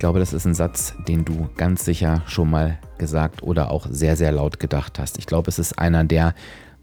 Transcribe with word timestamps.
glaube, 0.00 0.18
das 0.18 0.32
ist 0.32 0.46
ein 0.46 0.54
Satz, 0.54 0.94
den 1.06 1.24
du 1.24 1.48
ganz 1.56 1.84
sicher 1.84 2.22
schon 2.26 2.50
mal 2.50 2.78
gesagt 2.98 3.44
oder 3.44 3.70
auch 3.70 3.86
sehr, 3.88 4.16
sehr 4.16 4.32
laut 4.32 4.58
gedacht 4.58 4.98
hast. 4.98 5.18
Ich 5.18 5.26
glaube, 5.26 5.48
es 5.48 5.60
ist 5.60 5.78
einer 5.78 6.02
der 6.02 6.34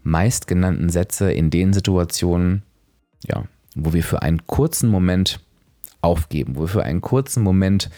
meistgenannten 0.02 0.88
Sätze 0.88 1.30
in 1.30 1.50
den 1.50 1.74
Situationen, 1.74 2.62
ja, 3.26 3.44
wo 3.74 3.92
wir 3.92 4.02
für 4.02 4.22
einen 4.22 4.46
kurzen 4.46 4.88
Moment 4.88 5.40
aufgeben, 6.00 6.56
wo 6.56 6.62
wir 6.62 6.68
für 6.68 6.84
einen 6.84 7.02
kurzen 7.02 7.42
Moment 7.42 7.90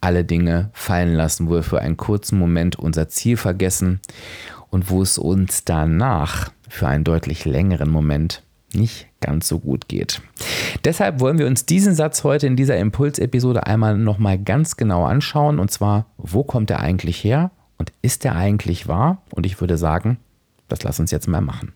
alle 0.00 0.24
Dinge 0.24 0.70
fallen 0.74 1.14
lassen, 1.14 1.48
wo 1.48 1.52
wir 1.52 1.62
für 1.62 1.80
einen 1.80 1.96
kurzen 1.96 2.38
Moment 2.38 2.76
unser 2.76 3.08
Ziel 3.08 3.36
vergessen 3.36 4.00
und 4.70 4.90
wo 4.90 5.00
es 5.00 5.16
uns 5.18 5.64
danach 5.64 6.52
für 6.68 6.88
einen 6.88 7.04
deutlich 7.04 7.44
längeren 7.44 7.90
Moment 7.90 8.43
nicht 8.74 9.06
ganz 9.20 9.48
so 9.48 9.58
gut 9.58 9.88
geht. 9.88 10.20
Deshalb 10.84 11.20
wollen 11.20 11.38
wir 11.38 11.46
uns 11.46 11.66
diesen 11.66 11.94
Satz 11.94 12.24
heute 12.24 12.46
in 12.46 12.56
dieser 12.56 12.76
Impulsepisode 12.78 13.66
einmal 13.66 13.96
nochmal 13.96 14.38
ganz 14.38 14.76
genau 14.76 15.04
anschauen. 15.04 15.58
Und 15.58 15.70
zwar, 15.70 16.06
wo 16.16 16.44
kommt 16.44 16.70
er 16.70 16.80
eigentlich 16.80 17.22
her 17.22 17.50
und 17.78 17.92
ist 18.02 18.24
er 18.24 18.36
eigentlich 18.36 18.88
wahr? 18.88 19.22
Und 19.30 19.46
ich 19.46 19.60
würde 19.60 19.78
sagen, 19.78 20.18
das 20.68 20.82
lass 20.82 21.00
uns 21.00 21.10
jetzt 21.10 21.28
mal 21.28 21.40
machen. 21.40 21.72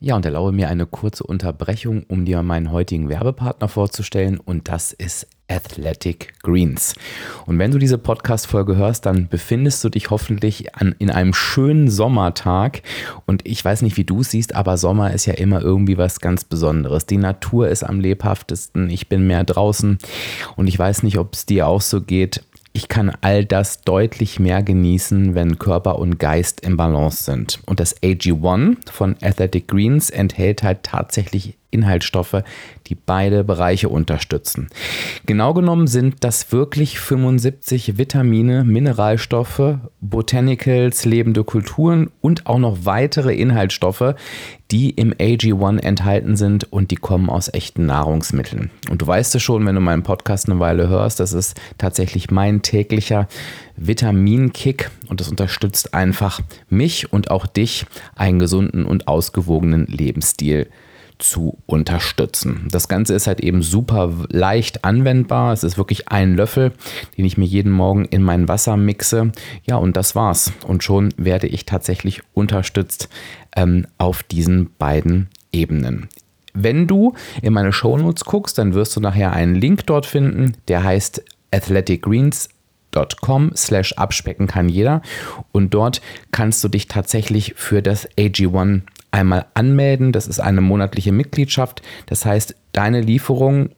Ja, 0.00 0.16
und 0.16 0.24
erlaube 0.24 0.50
mir 0.50 0.68
eine 0.68 0.86
kurze 0.86 1.22
Unterbrechung, 1.22 2.02
um 2.08 2.24
dir 2.24 2.42
meinen 2.42 2.72
heutigen 2.72 3.08
Werbepartner 3.08 3.68
vorzustellen. 3.68 4.38
Und 4.38 4.68
das 4.68 4.92
ist 4.92 5.28
Athletic 5.48 6.34
Greens. 6.42 6.94
Und 7.46 7.58
wenn 7.58 7.70
du 7.70 7.78
diese 7.78 7.98
Podcast-Folge 7.98 8.76
hörst, 8.76 9.06
dann 9.06 9.28
befindest 9.28 9.82
du 9.84 9.88
dich 9.88 10.10
hoffentlich 10.10 10.74
an, 10.74 10.94
in 10.98 11.10
einem 11.10 11.34
schönen 11.34 11.90
Sommertag. 11.90 12.82
Und 13.26 13.46
ich 13.46 13.64
weiß 13.64 13.82
nicht, 13.82 13.96
wie 13.96 14.04
du 14.04 14.20
es 14.20 14.30
siehst, 14.30 14.54
aber 14.54 14.76
Sommer 14.76 15.12
ist 15.12 15.26
ja 15.26 15.34
immer 15.34 15.60
irgendwie 15.60 15.98
was 15.98 16.20
ganz 16.20 16.44
Besonderes. 16.44 17.06
Die 17.06 17.18
Natur 17.18 17.68
ist 17.68 17.82
am 17.82 18.00
lebhaftesten. 18.00 18.90
Ich 18.90 19.08
bin 19.08 19.26
mehr 19.26 19.44
draußen. 19.44 19.98
Und 20.56 20.66
ich 20.66 20.78
weiß 20.78 21.02
nicht, 21.02 21.18
ob 21.18 21.34
es 21.34 21.46
dir 21.46 21.66
auch 21.66 21.80
so 21.80 22.00
geht 22.00 22.42
ich 22.74 22.88
kann 22.88 23.12
all 23.20 23.44
das 23.44 23.82
deutlich 23.82 24.40
mehr 24.40 24.62
genießen, 24.62 25.34
wenn 25.34 25.58
Körper 25.58 25.98
und 25.98 26.18
Geist 26.18 26.62
im 26.62 26.76
Balance 26.76 27.24
sind. 27.24 27.60
Und 27.66 27.80
das 27.80 28.00
AG1 28.02 28.90
von 28.90 29.16
Athletic 29.20 29.68
Greens 29.68 30.08
enthält 30.08 30.62
halt 30.62 30.82
tatsächlich 30.82 31.58
Inhaltsstoffe, 31.72 32.44
die 32.86 32.94
beide 32.94 33.42
Bereiche 33.42 33.88
unterstützen. 33.88 34.68
Genau 35.26 35.54
genommen 35.54 35.88
sind 35.88 36.16
das 36.20 36.52
wirklich 36.52 37.00
75 37.00 37.98
Vitamine, 37.98 38.62
Mineralstoffe, 38.62 39.78
Botanicals, 40.00 41.04
lebende 41.04 41.42
Kulturen 41.42 42.10
und 42.20 42.46
auch 42.46 42.58
noch 42.58 42.84
weitere 42.84 43.34
Inhaltsstoffe, 43.34 44.14
die 44.70 44.90
im 44.90 45.12
AG1 45.12 45.80
enthalten 45.80 46.36
sind 46.36 46.72
und 46.72 46.90
die 46.90 46.96
kommen 46.96 47.28
aus 47.28 47.52
echten 47.52 47.84
Nahrungsmitteln. 47.84 48.70
Und 48.90 49.02
du 49.02 49.06
weißt 49.06 49.34
es 49.34 49.42
schon, 49.42 49.66
wenn 49.66 49.74
du 49.74 49.80
meinen 49.80 50.02
Podcast 50.02 50.48
eine 50.48 50.60
Weile 50.60 50.88
hörst, 50.88 51.20
das 51.20 51.34
ist 51.34 51.60
tatsächlich 51.76 52.30
mein 52.30 52.62
täglicher 52.62 53.28
Vitaminkick 53.76 54.90
und 55.08 55.20
das 55.20 55.28
unterstützt 55.28 55.92
einfach 55.92 56.40
mich 56.70 57.12
und 57.12 57.30
auch 57.30 57.46
dich, 57.46 57.84
einen 58.16 58.38
gesunden 58.38 58.84
und 58.86 59.08
ausgewogenen 59.08 59.86
Lebensstil 59.86 60.68
zu 61.22 61.58
unterstützen. 61.66 62.68
Das 62.70 62.88
Ganze 62.88 63.14
ist 63.14 63.26
halt 63.26 63.40
eben 63.40 63.62
super 63.62 64.12
leicht 64.28 64.84
anwendbar. 64.84 65.52
Es 65.52 65.64
ist 65.64 65.78
wirklich 65.78 66.08
ein 66.08 66.34
Löffel, 66.34 66.72
den 67.16 67.24
ich 67.24 67.38
mir 67.38 67.44
jeden 67.44 67.72
Morgen 67.72 68.04
in 68.04 68.22
mein 68.22 68.48
Wasser 68.48 68.76
mixe. 68.76 69.32
Ja, 69.64 69.76
und 69.76 69.96
das 69.96 70.14
war's. 70.14 70.52
Und 70.66 70.82
schon 70.82 71.14
werde 71.16 71.46
ich 71.46 71.64
tatsächlich 71.64 72.22
unterstützt 72.34 73.08
ähm, 73.56 73.86
auf 73.98 74.22
diesen 74.22 74.70
beiden 74.78 75.28
Ebenen. 75.52 76.08
Wenn 76.54 76.86
du 76.86 77.14
in 77.40 77.52
meine 77.52 77.72
Shownotes 77.72 78.24
guckst, 78.24 78.58
dann 78.58 78.74
wirst 78.74 78.94
du 78.96 79.00
nachher 79.00 79.32
einen 79.32 79.54
Link 79.54 79.86
dort 79.86 80.06
finden, 80.06 80.56
der 80.68 80.82
heißt 80.84 81.24
Athletic 81.50 82.02
Greens 82.02 82.48
com 83.20 83.52
slash 83.56 83.94
abspecken 83.94 84.46
kann 84.46 84.68
jeder 84.68 85.00
und 85.50 85.72
dort 85.72 86.02
kannst 86.30 86.62
du 86.62 86.68
dich 86.68 86.88
tatsächlich 86.88 87.54
für 87.56 87.82
das 87.82 88.06
AG1 88.18 88.82
einmal 89.12 89.46
anmelden. 89.54 90.12
Das 90.12 90.26
ist 90.26 90.40
eine 90.40 90.60
monatliche 90.60 91.12
Mitgliedschaft. 91.12 91.82
Das 92.06 92.24
heißt, 92.24 92.56
deine 92.72 93.00
Lieferung 93.00 93.70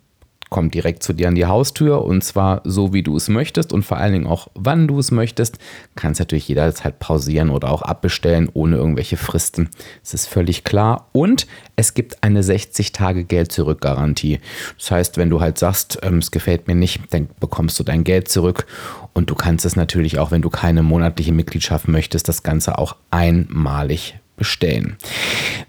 kommt 0.55 0.75
direkt 0.75 1.03
zu 1.03 1.13
dir 1.13 1.27
an 1.27 1.35
die 1.35 1.47
Haustür 1.47 2.05
und 2.05 2.23
zwar 2.23 2.61
so, 2.63 2.93
wie 2.93 3.03
du 3.03 3.17
es 3.17 3.29
möchtest 3.29 3.73
und 3.73 3.83
vor 3.83 3.97
allen 3.97 4.13
Dingen 4.13 4.29
auch, 4.29 4.47
wann 4.55 4.87
du 4.87 5.01
es 5.01 5.11
möchtest. 5.11 5.59
Kannst 5.97 6.21
natürlich 6.21 6.47
jederzeit 6.47 7.01
pausieren 7.01 7.51
oder 7.51 7.73
auch 7.73 7.83
abbestellen 7.83 8.49
ohne 8.53 8.77
irgendwelche 8.77 9.17
Fristen. 9.17 9.69
Das 10.05 10.15
ist 10.15 10.29
völlig 10.29 10.63
klar. 10.63 11.09
Und 11.11 11.49
es 11.75 11.95
gibt 11.95 12.23
eine 12.23 12.43
60-Tage-Geld-Zurück-Garantie. 12.43 14.39
Das 14.79 14.93
heißt, 14.93 15.17
wenn 15.17 15.31
du 15.31 15.41
halt 15.41 15.59
sagst, 15.59 15.99
ähm, 16.03 16.19
es 16.19 16.31
gefällt 16.31 16.69
mir 16.69 16.77
nicht, 16.77 17.01
dann 17.11 17.29
bekommst 17.41 17.81
du 17.81 17.83
dein 17.83 18.05
Geld 18.05 18.29
zurück 18.29 18.67
und 19.13 19.31
du 19.31 19.35
kannst 19.35 19.65
es 19.65 19.75
natürlich 19.75 20.21
auch, 20.21 20.31
wenn 20.31 20.43
du 20.43 20.51
keine 20.51 20.85
monatliche 20.85 21.33
Mitgliedschaft 21.33 21.89
möchtest, 21.89 22.29
das 22.29 22.45
Ganze 22.45 22.79
auch 22.79 22.95
einmalig 23.11 24.21
bestellen. 24.37 24.97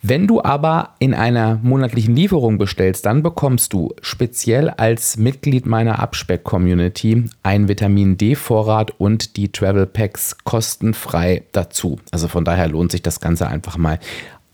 Wenn 0.02 0.28
du 0.28 0.44
aber 0.44 0.96
in 1.00 1.14
einer 1.14 1.60
monatlichen 1.64 2.16
Lieferung 2.16 2.60
bestellst, 2.60 3.06
dann 3.08 3.24
bekommst 3.24 3.74
du 3.74 3.94
speziell 4.02 4.70
als 4.70 5.18
Mitglied 5.18 5.66
meiner 5.66 6.00
Abspeck-Community 6.00 7.26
einen 7.42 7.68
Vitamin 7.68 8.18
D-Vorrat 8.18 8.92
und 9.00 9.36
die 9.38 9.52
Travel 9.52 9.88
Packs 9.88 10.38
kostenfrei 10.44 11.44
dazu. 11.54 12.00
Also 12.12 12.28
von 12.28 12.46
daher 12.46 12.68
lohnt 12.68 12.92
sich 12.92 13.02
das 13.02 13.20
Ganze 13.20 13.48
einfach 13.48 13.78
mal 13.78 14.00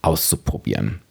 auszuprobieren. 0.00 1.01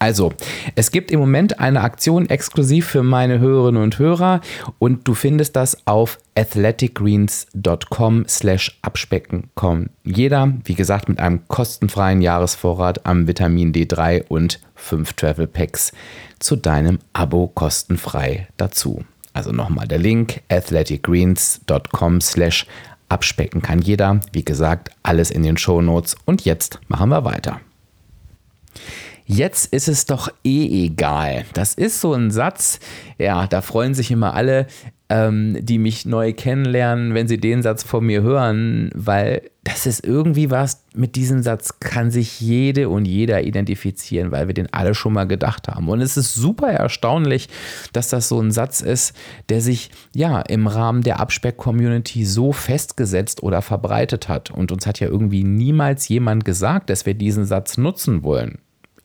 Also, 0.00 0.32
es 0.76 0.92
gibt 0.92 1.10
im 1.10 1.20
Moment 1.20 1.60
eine 1.60 1.82
Aktion 1.82 2.28
exklusiv 2.30 2.86
für 2.86 3.02
meine 3.02 3.38
Hörerinnen 3.38 3.82
und 3.82 3.98
Hörer 3.98 4.40
und 4.78 5.06
du 5.06 5.12
findest 5.12 5.56
das 5.56 5.86
auf 5.86 6.18
athleticgreens.com 6.34 8.24
slash 8.26 8.78
abspecken.com. 8.80 9.90
Jeder, 10.02 10.54
wie 10.64 10.74
gesagt, 10.74 11.10
mit 11.10 11.20
einem 11.20 11.46
kostenfreien 11.48 12.22
Jahresvorrat 12.22 13.04
am 13.04 13.28
Vitamin 13.28 13.74
D3 13.74 14.24
und 14.28 14.60
5 14.74 15.12
Travel 15.12 15.46
Packs 15.46 15.92
zu 16.38 16.56
deinem 16.56 16.98
Abo 17.12 17.48
kostenfrei 17.48 18.48
dazu. 18.56 19.04
Also 19.34 19.52
nochmal 19.52 19.86
der 19.86 19.98
Link 19.98 20.40
athleticgreens.com 20.48 22.22
slash 22.22 22.66
abspecken 23.10 23.60
kann 23.60 23.82
jeder. 23.82 24.20
Wie 24.32 24.46
gesagt, 24.46 24.92
alles 25.02 25.30
in 25.30 25.42
den 25.42 25.58
Show 25.58 25.82
Notes 25.82 26.16
und 26.24 26.46
jetzt 26.46 26.80
machen 26.88 27.10
wir 27.10 27.26
weiter. 27.26 27.60
Jetzt 29.32 29.72
ist 29.72 29.86
es 29.86 30.06
doch 30.06 30.28
eh 30.42 30.86
egal. 30.86 31.44
Das 31.54 31.74
ist 31.74 32.00
so 32.00 32.14
ein 32.14 32.32
Satz, 32.32 32.80
ja, 33.16 33.46
da 33.46 33.60
freuen 33.60 33.94
sich 33.94 34.10
immer 34.10 34.34
alle, 34.34 34.66
ähm, 35.08 35.56
die 35.60 35.78
mich 35.78 36.04
neu 36.04 36.32
kennenlernen, 36.32 37.14
wenn 37.14 37.28
sie 37.28 37.38
den 37.38 37.62
Satz 37.62 37.84
von 37.84 38.04
mir 38.04 38.22
hören, 38.22 38.90
weil 38.92 39.42
das 39.62 39.86
ist 39.86 40.04
irgendwie 40.04 40.50
was, 40.50 40.84
mit 40.96 41.14
diesem 41.14 41.44
Satz 41.44 41.78
kann 41.78 42.10
sich 42.10 42.40
jede 42.40 42.88
und 42.88 43.04
jeder 43.04 43.44
identifizieren, 43.44 44.32
weil 44.32 44.48
wir 44.48 44.54
den 44.54 44.72
alle 44.72 44.96
schon 44.96 45.12
mal 45.12 45.28
gedacht 45.28 45.68
haben. 45.68 45.88
Und 45.88 46.00
es 46.00 46.16
ist 46.16 46.34
super 46.34 46.72
erstaunlich, 46.72 47.48
dass 47.92 48.08
das 48.08 48.28
so 48.28 48.40
ein 48.40 48.50
Satz 48.50 48.80
ist, 48.80 49.14
der 49.48 49.60
sich 49.60 49.92
ja 50.12 50.40
im 50.40 50.66
Rahmen 50.66 51.02
der 51.02 51.20
Abspeck-Community 51.20 52.24
so 52.24 52.50
festgesetzt 52.50 53.44
oder 53.44 53.62
verbreitet 53.62 54.28
hat. 54.28 54.50
Und 54.50 54.72
uns 54.72 54.88
hat 54.88 54.98
ja 54.98 55.06
irgendwie 55.06 55.44
niemals 55.44 56.08
jemand 56.08 56.44
gesagt, 56.44 56.90
dass 56.90 57.06
wir 57.06 57.14
diesen 57.14 57.44
Satz 57.44 57.78
nutzen 57.78 58.24
wollen. 58.24 58.58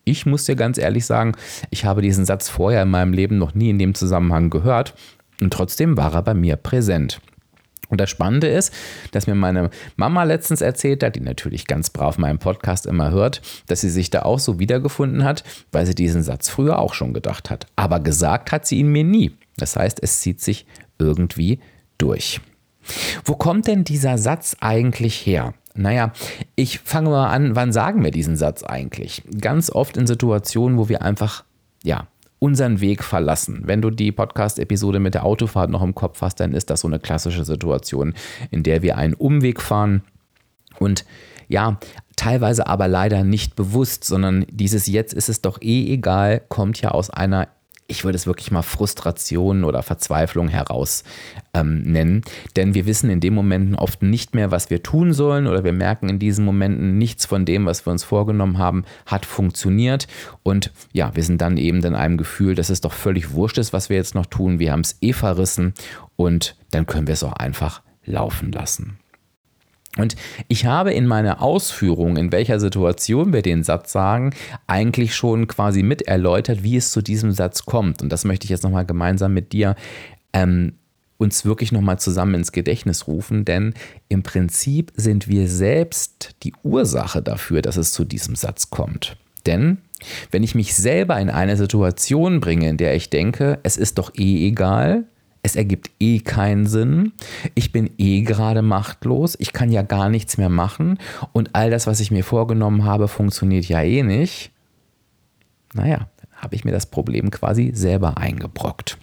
Ich 0.05 0.25
muss 0.25 0.45
dir 0.45 0.55
ganz 0.55 0.77
ehrlich 0.77 1.05
sagen, 1.05 1.33
ich 1.71 1.83
habe 1.83 2.01
diesen 2.01 2.25
Satz 2.25 2.47
vorher 2.47 2.83
in 2.83 2.89
meinem 2.89 3.11
Leben 3.11 3.37
noch 3.37 3.53
nie 3.55 3.71
in 3.71 3.79
dem 3.79 3.95
Zusammenhang 3.95 4.49
gehört 4.49 4.93
und 5.41 5.51
trotzdem 5.51 5.97
war 5.97 6.13
er 6.13 6.21
bei 6.21 6.33
mir 6.33 6.55
präsent. 6.55 7.19
Und 7.89 8.01
das 8.01 8.09
Spannende 8.09 8.47
ist, 8.47 8.73
dass 9.11 9.27
mir 9.27 9.35
meine 9.35 9.69
Mama 9.95 10.23
letztens 10.23 10.61
erzählt 10.61 11.03
hat, 11.03 11.15
die 11.15 11.21
natürlich 11.21 11.67
ganz 11.67 11.89
brav 11.89 12.17
meinen 12.17 12.39
Podcast 12.39 12.85
immer 12.85 13.11
hört, 13.11 13.41
dass 13.67 13.81
sie 13.81 13.89
sich 13.89 14.09
da 14.09 14.23
auch 14.23 14.39
so 14.39 14.59
wiedergefunden 14.59 15.23
hat, 15.23 15.43
weil 15.71 15.85
sie 15.85 15.95
diesen 15.95 16.23
Satz 16.23 16.49
früher 16.49 16.79
auch 16.79 16.93
schon 16.93 17.13
gedacht 17.13 17.49
hat. 17.49 17.67
Aber 17.75 17.99
gesagt 17.99 18.51
hat 18.51 18.65
sie 18.65 18.79
ihn 18.79 18.91
mir 18.91 19.03
nie. 19.03 19.35
Das 19.57 19.75
heißt, 19.75 20.01
es 20.01 20.19
zieht 20.19 20.41
sich 20.41 20.65
irgendwie 20.99 21.59
durch. 21.97 22.41
Wo 23.23 23.35
kommt 23.35 23.67
denn 23.67 23.83
dieser 23.83 24.17
Satz 24.17 24.57
eigentlich 24.59 25.25
her? 25.25 25.53
Naja, 25.75 26.13
ich 26.55 26.79
fange 26.79 27.09
mal 27.09 27.29
an, 27.29 27.55
wann 27.55 27.73
sagen 27.73 28.03
wir 28.03 28.11
diesen 28.11 28.37
Satz 28.37 28.63
eigentlich? 28.63 29.23
Ganz 29.39 29.69
oft 29.69 29.97
in 29.97 30.07
Situationen, 30.07 30.77
wo 30.77 30.89
wir 30.89 31.01
einfach, 31.01 31.43
ja, 31.83 32.07
unseren 32.39 32.79
Weg 32.79 33.03
verlassen. 33.03 33.63
Wenn 33.65 33.81
du 33.81 33.89
die 33.89 34.11
Podcast-Episode 34.11 34.99
mit 34.99 35.13
der 35.13 35.25
Autofahrt 35.25 35.69
noch 35.69 35.81
im 35.81 35.95
Kopf 35.95 36.21
hast, 36.21 36.39
dann 36.39 36.53
ist 36.53 36.69
das 36.69 36.81
so 36.81 36.87
eine 36.87 36.99
klassische 36.99 37.43
Situation, 37.43 38.13
in 38.51 38.63
der 38.63 38.81
wir 38.81 38.97
einen 38.97 39.13
Umweg 39.13 39.61
fahren 39.61 40.03
und 40.79 41.05
ja, 41.47 41.79
teilweise 42.15 42.67
aber 42.67 42.87
leider 42.87 43.23
nicht 43.23 43.55
bewusst, 43.55 44.03
sondern 44.03 44.45
dieses 44.49 44.87
Jetzt 44.87 45.13
ist 45.13 45.29
es 45.29 45.41
doch 45.41 45.61
eh 45.61 45.93
egal, 45.93 46.41
kommt 46.49 46.81
ja 46.81 46.91
aus 46.91 47.09
einer 47.09 47.47
ich 47.87 48.03
würde 48.03 48.15
es 48.15 48.25
wirklich 48.25 48.51
mal 48.51 48.63
Frustration 48.63 49.63
oder 49.63 49.83
Verzweiflung 49.83 50.47
heraus 50.47 51.03
ähm, 51.53 51.83
nennen. 51.83 52.23
Denn 52.55 52.73
wir 52.73 52.85
wissen 52.85 53.09
in 53.09 53.19
den 53.19 53.33
Momenten 53.33 53.75
oft 53.75 54.01
nicht 54.01 54.33
mehr, 54.33 54.51
was 54.51 54.69
wir 54.69 54.81
tun 54.81 55.13
sollen 55.13 55.45
oder 55.45 55.63
wir 55.63 55.73
merken 55.73 56.09
in 56.09 56.19
diesen 56.19 56.45
Momenten 56.45 56.97
nichts 56.97 57.25
von 57.25 57.45
dem, 57.45 57.65
was 57.65 57.85
wir 57.85 57.91
uns 57.91 58.03
vorgenommen 58.03 58.57
haben, 58.57 58.85
hat 59.05 59.25
funktioniert. 59.25 60.07
Und 60.41 60.71
ja, 60.93 61.15
wir 61.15 61.23
sind 61.23 61.41
dann 61.41 61.57
eben 61.57 61.83
in 61.83 61.95
einem 61.95 62.17
Gefühl, 62.17 62.55
dass 62.55 62.69
es 62.69 62.81
doch 62.81 62.93
völlig 62.93 63.31
wurscht 63.33 63.59
ist, 63.59 63.73
was 63.73 63.89
wir 63.89 63.97
jetzt 63.97 64.15
noch 64.15 64.25
tun. 64.25 64.59
Wir 64.59 64.71
haben 64.71 64.81
es 64.81 64.97
eh 65.01 65.13
verrissen 65.13 65.73
und 66.15 66.55
dann 66.71 66.87
können 66.87 67.07
wir 67.07 67.13
es 67.13 67.23
auch 67.23 67.33
einfach 67.33 67.81
laufen 68.05 68.51
lassen. 68.51 68.97
Und 69.97 70.15
ich 70.47 70.65
habe 70.65 70.93
in 70.93 71.07
meiner 71.07 71.41
Ausführung, 71.41 72.17
in 72.17 72.31
welcher 72.31 72.59
Situation 72.59 73.33
wir 73.33 73.41
den 73.41 73.63
Satz 73.63 73.91
sagen, 73.91 74.31
eigentlich 74.67 75.15
schon 75.15 75.47
quasi 75.47 75.83
mit 75.83 76.01
erläutert, 76.01 76.63
wie 76.63 76.75
es 76.75 76.91
zu 76.91 77.01
diesem 77.01 77.31
Satz 77.31 77.65
kommt. 77.65 78.01
Und 78.01 78.09
das 78.09 78.25
möchte 78.25 78.45
ich 78.45 78.49
jetzt 78.49 78.63
nochmal 78.63 78.85
gemeinsam 78.85 79.33
mit 79.33 79.53
dir 79.53 79.75
ähm, 80.33 80.73
uns 81.17 81.45
wirklich 81.45 81.71
nochmal 81.71 81.97
zusammen 81.97 82.35
ins 82.35 82.51
Gedächtnis 82.51 83.07
rufen, 83.07 83.45
denn 83.45 83.73
im 84.09 84.23
Prinzip 84.23 84.91
sind 84.95 85.27
wir 85.27 85.47
selbst 85.47 86.35
die 86.43 86.53
Ursache 86.63 87.21
dafür, 87.21 87.61
dass 87.61 87.77
es 87.77 87.93
zu 87.93 88.03
diesem 88.03 88.35
Satz 88.35 88.69
kommt. 88.69 89.15
Denn 89.45 89.77
wenn 90.31 90.43
ich 90.43 90.55
mich 90.55 90.75
selber 90.75 91.17
in 91.19 91.29
eine 91.29 91.55
Situation 91.55 92.41
bringe, 92.41 92.67
in 92.67 92.77
der 92.77 92.95
ich 92.95 93.09
denke, 93.09 93.59
es 93.63 93.77
ist 93.77 93.97
doch 93.97 94.13
eh 94.15 94.47
egal, 94.47 95.05
es 95.45 95.55
ergibt 95.55 95.91
eh 95.99 96.19
keinen 96.19 96.65
Sinn, 96.65 97.13
ich 97.53 97.71
bin 97.71 97.91
eh 97.99 98.21
gerade 98.21 98.63
machtlos, 98.63 99.35
ich 99.39 99.53
kann 99.53 99.71
ja 99.71 99.83
gar 99.83 100.09
nichts 100.09 100.39
mehr 100.39 100.49
machen 100.49 100.97
und 101.33 101.51
all 101.53 101.69
das, 101.69 101.85
was 101.85 101.99
ich 101.99 102.09
mir 102.09 102.23
vorgenommen 102.23 102.83
habe, 102.83 103.07
funktioniert 103.07 103.65
ja 103.65 103.81
eh 103.83 104.01
nicht. 104.01 104.51
Naja, 105.73 106.09
habe 106.35 106.55
ich 106.55 106.65
mir 106.65 106.71
das 106.71 106.87
Problem 106.87 107.29
quasi 107.29 107.71
selber 107.75 108.17
eingebrockt. 108.17 108.97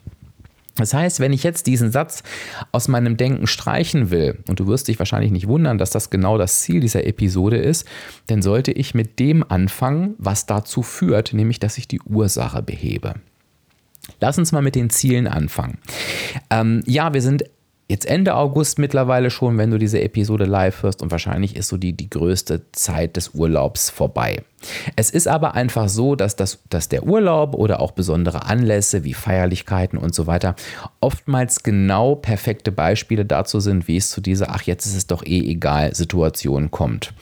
Das 0.75 0.95
heißt, 0.95 1.21
wenn 1.21 1.33
ich 1.33 1.45
jetzt 1.45 1.69
diesen 1.69 1.93
Satz 1.93 2.25
aus 2.73 2.89
meinem 2.89 3.17
Denken 3.17 3.47
streichen 3.47 4.11
will, 4.11 4.39
und 4.49 4.59
du 4.59 4.67
wirst 4.67 4.89
dich 4.89 4.99
wahrscheinlich 4.99 5.31
nicht 5.31 5.47
wundern, 5.47 5.79
dass 5.79 5.91
das 5.91 6.11
genau 6.11 6.39
das 6.39 6.63
Ziel 6.63 6.81
dieser 6.81 7.07
Episode 7.07 7.59
ist, 7.59 7.87
dann 8.27 8.43
sollte 8.43 8.73
ich 8.73 8.95
mit 8.95 9.21
dem 9.21 9.49
anfangen, 9.49 10.15
was 10.19 10.47
dazu 10.47 10.83
führt, 10.83 11.35
nämlich 11.35 11.61
dass 11.61 11.79
ich 11.79 11.87
die 11.87 12.01
Ursache 12.01 12.63
behebe. 12.63 13.15
Lass 14.21 14.39
uns 14.39 14.53
mal 14.53 14.63
mit 14.63 14.75
den 14.75 14.91
Zielen 14.91 15.27
anfangen. 15.27 15.79
Ähm, 16.51 16.83
ja, 16.87 17.15
wir 17.15 17.23
sind 17.23 17.45
jetzt 17.93 18.07
Ende 18.07 18.35
August 18.35 18.79
mittlerweile 18.79 19.31
schon, 19.31 19.59
wenn 19.59 19.71
du 19.71 19.79
diese 19.79 20.01
Episode 20.01 20.45
live 20.45 20.83
hörst 20.83 21.03
und 21.03 21.11
wahrscheinlich 21.11 21.57
ist 21.57 21.69
so 21.69 21.77
die, 21.77 21.93
die 21.93 22.09
größte 22.09 22.63
Zeit 22.73 23.17
des 23.17 23.35
Urlaubs 23.35 23.91
vorbei. 23.91 24.43
Es 24.97 25.11
ist 25.11 25.29
aber 25.29 25.55
einfach 25.55 25.89
so, 25.89 26.17
dass, 26.17 26.35
das, 26.35 26.61
dass 26.71 26.89
der 26.89 27.05
Urlaub 27.05 27.55
oder 27.55 27.81
auch 27.81 27.91
besondere 27.91 28.47
Anlässe 28.47 29.05
wie 29.05 29.13
Feierlichkeiten 29.13 29.99
und 29.99 30.15
so 30.15 30.27
weiter 30.27 30.57
oftmals 31.01 31.63
genau 31.63 32.15
perfekte 32.15 32.73
Beispiele 32.73 33.27
dazu 33.27 33.61
sind, 33.61 33.89
wie 33.89 33.99
es 33.99 34.11
zu 34.11 34.21
dieser, 34.23 34.51
ach 34.51 34.63
jetzt 34.63 34.87
ist 34.87 34.97
es 34.97 35.07
doch 35.07 35.23
eh 35.25 35.41
egal, 35.41 35.95
Situation 35.95 36.71
kommt. 36.71 37.13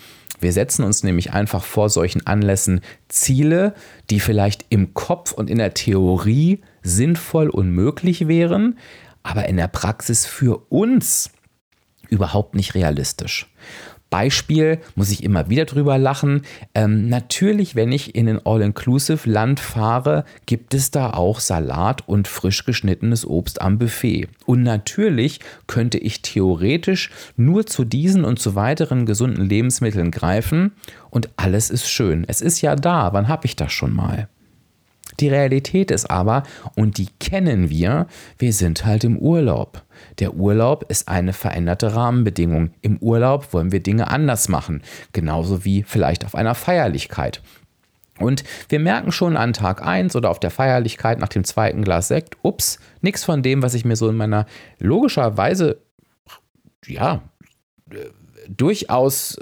Wir 0.41 0.53
setzen 0.53 0.85
uns 0.85 1.03
nämlich 1.03 1.33
einfach 1.33 1.63
vor 1.65 1.91
solchen 1.91 2.27
Anlässen 2.27 2.81
Ziele, 3.09 3.75
die 4.09 4.21
vielleicht 4.21 4.67
im 4.71 4.95
Kopf 4.95 5.33
und 5.33 5.51
in 5.51 5.59
der 5.59 5.75
Theorie 5.75 6.63
sinnvoll 6.83 7.49
und 7.49 7.71
möglich 7.71 8.27
wären, 8.27 8.79
aber 9.23 9.47
in 9.47 9.57
der 9.57 9.69
Praxis 9.69 10.27
für 10.27 10.67
uns 10.71 11.31
überhaupt 12.09 12.55
nicht 12.55 12.75
realistisch. 12.75 13.53
Beispiel, 14.11 14.79
muss 14.97 15.11
ich 15.11 15.23
immer 15.23 15.49
wieder 15.49 15.65
drüber 15.65 15.97
lachen. 15.97 16.43
Ähm, 16.75 17.09
natürlich, 17.09 17.77
wenn 17.77 17.93
ich 17.93 18.15
in 18.15 18.29
ein 18.29 18.45
All-Inclusive-Land 18.45 19.61
fahre, 19.61 20.25
gibt 20.47 20.75
es 20.75 20.91
da 20.91 21.11
auch 21.11 21.41
Salat 21.41 22.07
und 22.09 22.29
frisch 22.29 22.65
geschnittenes 22.65 23.27
Obst 23.27 23.63
am 23.63 23.79
Buffet. 23.79 24.29
Und 24.47 24.63
natürlich 24.63 25.41
könnte 25.67 25.99
ich 25.99 26.23
theoretisch 26.23 27.11
nur 27.37 27.67
zu 27.67 27.85
diesen 27.85 28.25
und 28.25 28.39
zu 28.39 28.55
weiteren 28.55 29.07
gesunden 29.07 29.49
Lebensmitteln 29.49 30.11
greifen 30.11 30.73
und 31.11 31.31
alles 31.37 31.71
ist 31.71 31.89
schön. 31.89 32.25
Es 32.27 32.41
ist 32.41 32.61
ja 32.61 32.77
da, 32.77 33.13
wann 33.13 33.29
habe 33.29 33.47
ich 33.47 33.57
das 33.57 33.73
schon 33.73 33.95
mal? 33.95 34.29
Die 35.21 35.29
Realität 35.29 35.91
ist 35.91 36.11
aber, 36.11 36.43
und 36.77 36.99
die 36.99 37.09
kennen 37.19 37.69
wir, 37.69 38.07
wir 38.39 38.53
sind 38.53 38.87
halt 38.87 39.05
im 39.05 39.19
Urlaub. 39.19 39.83
Der 40.19 40.35
Urlaub 40.35 40.91
ist 40.91 41.09
eine 41.09 41.33
veränderte 41.33 41.95
Rahmenbedingung. 41.95 42.71
Im 42.81 42.97
Urlaub 42.99 43.53
wollen 43.53 43.71
wir 43.71 43.81
Dinge 43.81 44.09
anders 44.09 44.49
machen, 44.49 44.83
genauso 45.13 45.65
wie 45.65 45.83
vielleicht 45.83 46.25
auf 46.25 46.35
einer 46.35 46.55
Feierlichkeit. 46.55 47.43
Und 48.19 48.45
wir 48.69 48.81
merken 48.81 49.13
schon 49.13 49.37
an 49.37 49.53
Tag 49.53 49.87
1 49.87 50.15
oder 50.17 50.31
auf 50.31 50.41
der 50.41 50.51
Feierlichkeit 50.51 51.19
nach 51.19 51.29
dem 51.29 51.45
zweiten 51.45 51.83
Glas 51.83 52.09
Sekt, 52.09 52.37
ups, 52.43 52.79
nichts 53.01 53.25
von 53.25 53.43
dem, 53.43 53.63
was 53.63 53.75
ich 53.75 53.85
mir 53.85 53.97
so 53.97 54.09
in 54.09 54.17
meiner 54.17 54.47
logischerweise, 54.79 55.83
ja, 56.87 57.23
äh, 57.91 57.97
durchaus 58.49 59.39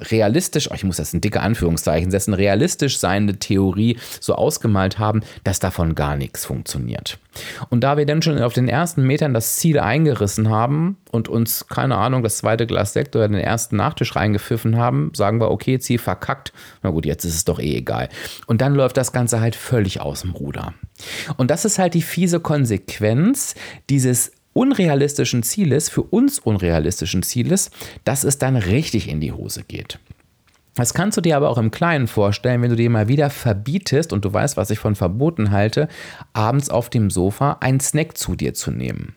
realistisch, 0.00 0.70
oh, 0.70 0.74
ich 0.74 0.84
muss 0.84 0.96
das 0.96 1.14
in 1.14 1.20
dicke 1.20 1.40
Anführungszeichen 1.40 2.10
setzen, 2.10 2.34
realistisch 2.34 2.98
seiende 2.98 3.38
Theorie 3.38 3.98
so 4.20 4.34
ausgemalt 4.34 4.98
haben, 4.98 5.22
dass 5.44 5.60
davon 5.60 5.94
gar 5.94 6.16
nichts 6.16 6.44
funktioniert. 6.44 7.18
Und 7.68 7.82
da 7.82 7.96
wir 7.96 8.06
dann 8.06 8.22
schon 8.22 8.40
auf 8.40 8.52
den 8.52 8.68
ersten 8.68 9.02
Metern 9.06 9.34
das 9.34 9.56
Ziel 9.56 9.78
eingerissen 9.78 10.50
haben 10.50 10.96
und 11.10 11.28
uns, 11.28 11.66
keine 11.68 11.96
Ahnung, 11.96 12.22
das 12.22 12.38
zweite 12.38 12.66
Glas 12.66 12.92
Sekt 12.92 13.16
oder 13.16 13.28
den 13.28 13.38
ersten 13.38 13.76
Nachtisch 13.76 14.14
reingepfiffen 14.14 14.76
haben, 14.76 15.10
sagen 15.14 15.40
wir, 15.40 15.50
okay, 15.50 15.78
Ziel 15.78 15.98
verkackt, 15.98 16.52
na 16.82 16.90
gut, 16.90 17.06
jetzt 17.06 17.24
ist 17.24 17.34
es 17.34 17.44
doch 17.44 17.58
eh 17.58 17.76
egal. 17.76 18.08
Und 18.46 18.60
dann 18.60 18.74
läuft 18.74 18.96
das 18.96 19.12
Ganze 19.12 19.40
halt 19.40 19.56
völlig 19.56 20.00
aus 20.00 20.22
dem 20.22 20.30
Ruder. 20.30 20.74
Und 21.36 21.50
das 21.50 21.64
ist 21.64 21.78
halt 21.78 21.94
die 21.94 22.02
fiese 22.02 22.40
Konsequenz 22.40 23.54
dieses 23.90 24.32
unrealistischen 24.54 25.42
Zieles, 25.42 25.90
für 25.90 26.02
uns 26.02 26.38
unrealistischen 26.38 27.22
Zieles, 27.22 27.70
dass 28.04 28.24
es 28.24 28.38
dann 28.38 28.56
richtig 28.56 29.08
in 29.08 29.20
die 29.20 29.32
Hose 29.32 29.62
geht. 29.62 29.98
Das 30.76 30.94
kannst 30.94 31.16
du 31.16 31.20
dir 31.20 31.36
aber 31.36 31.50
auch 31.50 31.58
im 31.58 31.70
Kleinen 31.70 32.08
vorstellen, 32.08 32.62
wenn 32.62 32.70
du 32.70 32.76
dir 32.76 32.90
mal 32.90 33.06
wieder 33.06 33.30
verbietest, 33.30 34.12
und 34.12 34.24
du 34.24 34.32
weißt, 34.32 34.56
was 34.56 34.70
ich 34.70 34.78
von 34.78 34.96
verboten 34.96 35.50
halte, 35.50 35.88
abends 36.32 36.68
auf 36.70 36.90
dem 36.90 37.10
Sofa 37.10 37.58
einen 37.60 37.80
Snack 37.80 38.16
zu 38.16 38.34
dir 38.34 38.54
zu 38.54 38.70
nehmen. 38.72 39.14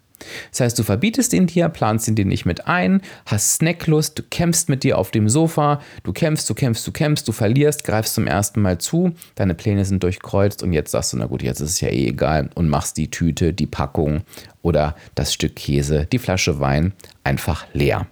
Das 0.51 0.61
heißt, 0.61 0.79
du 0.79 0.83
verbietest 0.83 1.33
ihn 1.33 1.47
dir, 1.47 1.69
planst 1.69 2.07
ihn 2.07 2.15
dir 2.15 2.25
nicht 2.25 2.45
mit 2.45 2.67
ein, 2.67 3.01
hast 3.25 3.55
Snacklust, 3.55 4.17
du 4.17 4.23
kämpfst 4.23 4.69
mit 4.69 4.83
dir 4.83 4.97
auf 4.97 5.11
dem 5.11 5.29
Sofa, 5.29 5.81
du 6.03 6.13
kämpfst, 6.13 6.49
du 6.49 6.55
kämpfst, 6.55 6.87
du 6.87 6.91
kämpfst, 6.91 7.27
du 7.27 7.31
verlierst, 7.31 7.83
greifst 7.83 8.15
zum 8.15 8.27
ersten 8.27 8.61
Mal 8.61 8.79
zu, 8.79 9.13
deine 9.35 9.53
Pläne 9.53 9.85
sind 9.85 10.03
durchkreuzt 10.03 10.63
und 10.63 10.73
jetzt 10.73 10.91
sagst 10.91 11.13
du, 11.13 11.17
na 11.17 11.25
gut, 11.25 11.43
jetzt 11.43 11.59
ist 11.59 11.71
es 11.71 11.81
ja 11.81 11.89
eh 11.89 12.07
egal 12.07 12.49
und 12.55 12.69
machst 12.69 12.97
die 12.97 13.11
Tüte, 13.11 13.53
die 13.53 13.67
Packung 13.67 14.21
oder 14.61 14.95
das 15.15 15.33
Stück 15.33 15.55
Käse, 15.55 16.07
die 16.11 16.19
Flasche 16.19 16.59
Wein 16.59 16.93
einfach 17.23 17.65
leer. 17.73 18.07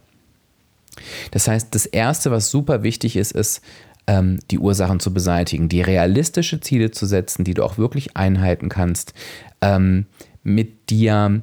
Das 1.31 1.47
heißt, 1.47 1.73
das 1.75 1.85
Erste, 1.85 2.31
was 2.31 2.49
super 2.49 2.83
wichtig 2.83 3.15
ist, 3.15 3.31
ist, 3.31 3.61
ähm, 4.07 4.39
die 4.51 4.59
Ursachen 4.59 4.99
zu 4.99 5.13
beseitigen, 5.13 5.67
die 5.67 5.81
realistische 5.81 6.59
Ziele 6.59 6.91
zu 6.91 7.05
setzen, 7.05 7.43
die 7.43 7.53
du 7.53 7.63
auch 7.63 7.77
wirklich 7.77 8.15
einhalten 8.15 8.69
kannst, 8.69 9.13
ähm, 9.61 10.05
mit 10.43 10.89
dir 10.91 11.41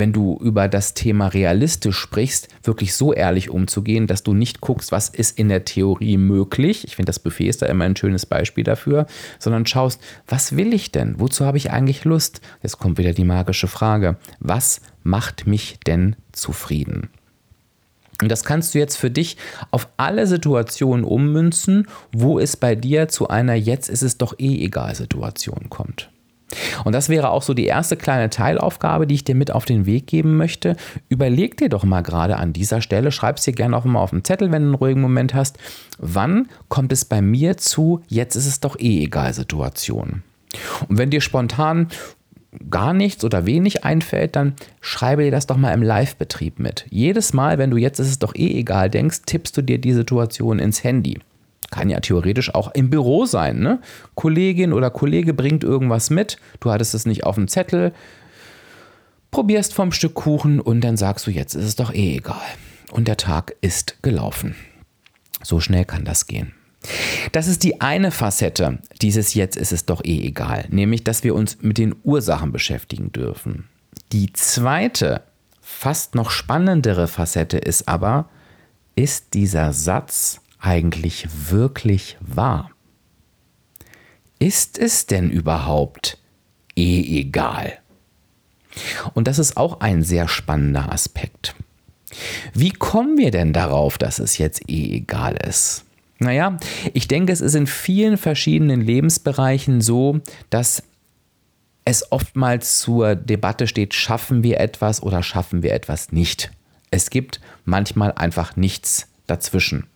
wenn 0.00 0.12
du 0.12 0.36
über 0.42 0.66
das 0.66 0.94
Thema 0.94 1.28
realistisch 1.28 1.96
sprichst, 1.96 2.48
wirklich 2.64 2.94
so 2.94 3.12
ehrlich 3.12 3.50
umzugehen, 3.50 4.08
dass 4.08 4.24
du 4.24 4.34
nicht 4.34 4.60
guckst, 4.60 4.90
was 4.90 5.08
ist 5.08 5.38
in 5.38 5.48
der 5.48 5.64
Theorie 5.64 6.16
möglich. 6.16 6.84
Ich 6.84 6.96
finde, 6.96 7.10
das 7.10 7.20
Buffet 7.20 7.48
ist 7.48 7.62
da 7.62 7.66
immer 7.66 7.84
ein 7.84 7.94
schönes 7.94 8.26
Beispiel 8.26 8.64
dafür, 8.64 9.06
sondern 9.38 9.66
schaust, 9.66 10.00
was 10.26 10.56
will 10.56 10.74
ich 10.74 10.90
denn? 10.90 11.20
Wozu 11.20 11.44
habe 11.44 11.58
ich 11.58 11.70
eigentlich 11.70 12.04
Lust? 12.04 12.40
Jetzt 12.62 12.78
kommt 12.78 12.98
wieder 12.98 13.12
die 13.12 13.24
magische 13.24 13.68
Frage. 13.68 14.16
Was 14.40 14.80
macht 15.04 15.46
mich 15.46 15.78
denn 15.86 16.16
zufrieden? 16.32 17.10
Und 18.22 18.30
das 18.30 18.44
kannst 18.44 18.74
du 18.74 18.78
jetzt 18.78 18.96
für 18.96 19.10
dich 19.10 19.36
auf 19.70 19.88
alle 19.96 20.26
Situationen 20.26 21.04
ummünzen, 21.04 21.86
wo 22.12 22.38
es 22.38 22.56
bei 22.56 22.74
dir 22.74 23.08
zu 23.08 23.28
einer 23.28 23.54
Jetzt 23.54 23.88
ist 23.88 24.02
es 24.02 24.18
doch 24.18 24.38
eh 24.38 24.64
egal 24.64 24.94
Situation 24.94 25.68
kommt. 25.70 26.10
Und 26.84 26.94
das 26.94 27.08
wäre 27.08 27.30
auch 27.30 27.42
so 27.42 27.54
die 27.54 27.66
erste 27.66 27.96
kleine 27.96 28.30
Teilaufgabe, 28.30 29.06
die 29.06 29.14
ich 29.14 29.24
dir 29.24 29.34
mit 29.34 29.50
auf 29.50 29.64
den 29.64 29.86
Weg 29.86 30.06
geben 30.06 30.36
möchte. 30.36 30.76
Überleg 31.08 31.56
dir 31.56 31.68
doch 31.68 31.84
mal 31.84 32.02
gerade 32.02 32.36
an 32.36 32.52
dieser 32.52 32.80
Stelle, 32.80 33.12
schreib 33.12 33.36
es 33.36 33.44
dir 33.44 33.52
gerne 33.52 33.76
auch 33.76 33.84
mal 33.84 34.00
auf 34.00 34.10
den 34.10 34.24
Zettel, 34.24 34.52
wenn 34.52 34.62
du 34.62 34.68
einen 34.68 34.74
ruhigen 34.74 35.00
Moment 35.00 35.34
hast, 35.34 35.58
wann 35.98 36.48
kommt 36.68 36.92
es 36.92 37.04
bei 37.04 37.22
mir 37.22 37.56
zu, 37.56 38.00
jetzt 38.08 38.36
ist 38.36 38.46
es 38.46 38.60
doch 38.60 38.78
eh 38.78 39.04
egal 39.04 39.32
Situation. 39.34 40.22
Und 40.88 40.98
wenn 40.98 41.10
dir 41.10 41.20
spontan 41.20 41.88
gar 42.68 42.92
nichts 42.94 43.24
oder 43.24 43.46
wenig 43.46 43.84
einfällt, 43.84 44.34
dann 44.34 44.54
schreibe 44.80 45.22
dir 45.22 45.30
das 45.30 45.46
doch 45.46 45.56
mal 45.56 45.72
im 45.72 45.82
Live-Betrieb 45.82 46.58
mit. 46.58 46.86
Jedes 46.90 47.32
Mal, 47.32 47.58
wenn 47.58 47.70
du 47.70 47.76
jetzt 47.76 48.00
ist 48.00 48.08
es 48.08 48.18
doch 48.18 48.34
eh 48.34 48.58
egal 48.58 48.90
denkst, 48.90 49.22
tippst 49.26 49.56
du 49.56 49.62
dir 49.62 49.78
die 49.78 49.92
Situation 49.92 50.58
ins 50.58 50.82
Handy. 50.82 51.20
Kann 51.70 51.90
ja 51.90 52.00
theoretisch 52.00 52.54
auch 52.54 52.72
im 52.74 52.90
Büro 52.90 53.26
sein. 53.26 53.60
Ne? 53.60 53.80
Kollegin 54.14 54.72
oder 54.72 54.90
Kollege 54.90 55.34
bringt 55.34 55.64
irgendwas 55.64 56.10
mit, 56.10 56.38
du 56.60 56.70
hattest 56.70 56.94
es 56.94 57.06
nicht 57.06 57.24
auf 57.24 57.36
dem 57.36 57.48
Zettel, 57.48 57.92
probierst 59.30 59.74
vom 59.74 59.92
Stück 59.92 60.14
Kuchen 60.14 60.60
und 60.60 60.80
dann 60.80 60.96
sagst 60.96 61.26
du, 61.26 61.30
jetzt 61.30 61.54
ist 61.54 61.64
es 61.64 61.76
doch 61.76 61.94
eh 61.94 62.16
egal. 62.16 62.40
Und 62.90 63.06
der 63.06 63.16
Tag 63.16 63.54
ist 63.60 64.02
gelaufen. 64.02 64.56
So 65.42 65.60
schnell 65.60 65.84
kann 65.84 66.04
das 66.04 66.26
gehen. 66.26 66.52
Das 67.32 67.46
ist 67.46 67.62
die 67.62 67.80
eine 67.80 68.10
Facette 68.10 68.78
dieses 69.02 69.34
Jetzt 69.34 69.56
ist 69.56 69.72
es 69.72 69.84
doch 69.84 70.02
eh 70.04 70.26
egal, 70.26 70.66
nämlich 70.70 71.04
dass 71.04 71.24
wir 71.24 71.34
uns 71.34 71.58
mit 71.60 71.78
den 71.78 71.94
Ursachen 72.02 72.52
beschäftigen 72.52 73.12
dürfen. 73.12 73.68
Die 74.12 74.32
zweite, 74.32 75.22
fast 75.60 76.14
noch 76.14 76.30
spannendere 76.30 77.06
Facette 77.06 77.58
ist 77.58 77.86
aber, 77.86 78.28
ist 78.96 79.34
dieser 79.34 79.72
Satz 79.72 80.40
eigentlich 80.60 81.28
wirklich 81.50 82.16
wahr? 82.20 82.70
Ist 84.38 84.78
es 84.78 85.06
denn 85.06 85.30
überhaupt 85.30 86.18
eh 86.76 87.20
egal? 87.20 87.78
Und 89.14 89.26
das 89.26 89.38
ist 89.38 89.56
auch 89.56 89.80
ein 89.80 90.02
sehr 90.02 90.28
spannender 90.28 90.92
Aspekt. 90.92 91.54
Wie 92.54 92.70
kommen 92.70 93.18
wir 93.18 93.30
denn 93.30 93.52
darauf, 93.52 93.98
dass 93.98 94.18
es 94.18 94.38
jetzt 94.38 94.68
eh 94.68 94.96
egal 94.96 95.36
ist? 95.46 95.84
Naja, 96.18 96.58
ich 96.92 97.08
denke, 97.08 97.32
es 97.32 97.40
ist 97.40 97.54
in 97.54 97.66
vielen 97.66 98.18
verschiedenen 98.18 98.82
Lebensbereichen 98.82 99.80
so, 99.80 100.20
dass 100.50 100.82
es 101.84 102.12
oftmals 102.12 102.78
zur 102.78 103.16
Debatte 103.16 103.66
steht, 103.66 103.94
schaffen 103.94 104.42
wir 104.42 104.60
etwas 104.60 105.02
oder 105.02 105.22
schaffen 105.22 105.62
wir 105.62 105.72
etwas 105.72 106.12
nicht. 106.12 106.50
Es 106.90 107.10
gibt 107.10 107.40
manchmal 107.64 108.12
einfach 108.12 108.56
nichts 108.56 109.08
dazwischen. 109.26 109.86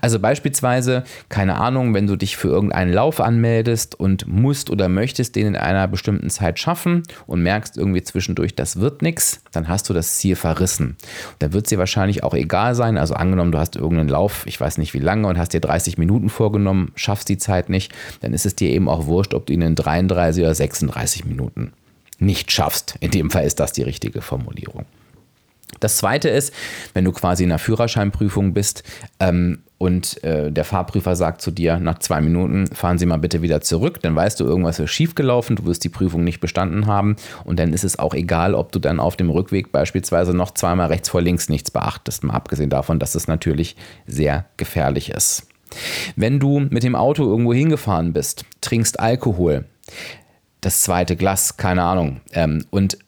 Also 0.00 0.20
beispielsweise, 0.20 1.04
keine 1.28 1.56
Ahnung, 1.56 1.92
wenn 1.94 2.06
du 2.06 2.16
dich 2.16 2.36
für 2.36 2.48
irgendeinen 2.48 2.92
Lauf 2.92 3.20
anmeldest 3.20 3.98
und 3.98 4.26
musst 4.28 4.70
oder 4.70 4.88
möchtest 4.88 5.36
den 5.36 5.48
in 5.48 5.56
einer 5.56 5.88
bestimmten 5.88 6.30
Zeit 6.30 6.58
schaffen 6.58 7.02
und 7.26 7.42
merkst 7.42 7.76
irgendwie 7.76 8.02
zwischendurch, 8.02 8.54
das 8.54 8.78
wird 8.78 9.02
nichts, 9.02 9.42
dann 9.52 9.68
hast 9.68 9.88
du 9.88 9.92
das 9.92 10.18
Ziel 10.18 10.36
verrissen. 10.36 10.96
Dann 11.40 11.52
wird 11.52 11.66
es 11.66 11.70
dir 11.70 11.78
wahrscheinlich 11.78 12.22
auch 12.22 12.34
egal 12.34 12.74
sein. 12.74 12.96
Also 12.96 13.14
angenommen, 13.14 13.52
du 13.52 13.58
hast 13.58 13.76
irgendeinen 13.76 14.08
Lauf, 14.08 14.46
ich 14.46 14.60
weiß 14.60 14.78
nicht 14.78 14.94
wie 14.94 14.98
lange, 14.98 15.26
und 15.26 15.38
hast 15.38 15.52
dir 15.52 15.60
30 15.60 15.98
Minuten 15.98 16.28
vorgenommen, 16.28 16.92
schaffst 16.94 17.28
die 17.28 17.38
Zeit 17.38 17.68
nicht, 17.68 17.92
dann 18.20 18.32
ist 18.32 18.46
es 18.46 18.54
dir 18.54 18.70
eben 18.70 18.88
auch 18.88 19.06
wurscht, 19.06 19.34
ob 19.34 19.46
du 19.46 19.52
ihn 19.52 19.62
in 19.62 19.74
33 19.74 20.42
oder 20.42 20.54
36 20.54 21.24
Minuten 21.24 21.72
nicht 22.18 22.52
schaffst. 22.52 22.94
In 23.00 23.10
dem 23.10 23.30
Fall 23.30 23.44
ist 23.44 23.58
das 23.58 23.72
die 23.72 23.82
richtige 23.82 24.20
Formulierung. 24.20 24.84
Das 25.78 25.96
zweite 25.98 26.28
ist, 26.28 26.52
wenn 26.94 27.04
du 27.04 27.12
quasi 27.12 27.44
in 27.44 27.50
einer 27.50 27.58
Führerscheinprüfung 27.58 28.52
bist 28.52 28.82
ähm, 29.20 29.62
und 29.78 30.22
äh, 30.24 30.50
der 30.50 30.64
Fahrprüfer 30.64 31.16
sagt 31.16 31.40
zu 31.40 31.50
dir, 31.50 31.78
nach 31.78 32.00
zwei 32.00 32.20
Minuten 32.20 32.66
fahren 32.66 32.98
Sie 32.98 33.06
mal 33.06 33.18
bitte 33.18 33.40
wieder 33.40 33.60
zurück, 33.60 34.00
dann 34.02 34.14
weißt 34.14 34.40
du, 34.40 34.44
irgendwas 34.44 34.78
ist 34.78 34.90
schiefgelaufen, 34.90 35.56
du 35.56 35.64
wirst 35.64 35.84
die 35.84 35.88
Prüfung 35.88 36.24
nicht 36.24 36.40
bestanden 36.40 36.86
haben 36.86 37.16
und 37.44 37.58
dann 37.58 37.72
ist 37.72 37.84
es 37.84 37.98
auch 37.98 38.14
egal, 38.14 38.54
ob 38.54 38.72
du 38.72 38.78
dann 38.78 39.00
auf 39.00 39.16
dem 39.16 39.30
Rückweg 39.30 39.72
beispielsweise 39.72 40.34
noch 40.34 40.52
zweimal 40.52 40.88
rechts 40.88 41.08
vor 41.08 41.22
links 41.22 41.48
nichts 41.48 41.70
beachtest, 41.70 42.24
mal 42.24 42.34
abgesehen 42.34 42.68
davon, 42.68 42.98
dass 42.98 43.14
es 43.14 43.28
natürlich 43.28 43.76
sehr 44.06 44.46
gefährlich 44.56 45.10
ist. 45.10 45.46
Wenn 46.16 46.40
du 46.40 46.60
mit 46.60 46.82
dem 46.82 46.96
Auto 46.96 47.24
irgendwo 47.24 47.54
hingefahren 47.54 48.12
bist, 48.12 48.44
trinkst 48.60 48.98
Alkohol, 48.98 49.64
das 50.60 50.82
zweite 50.82 51.16
Glas, 51.16 51.56
keine 51.56 51.84
Ahnung, 51.84 52.20
ähm, 52.32 52.64
und 52.70 52.98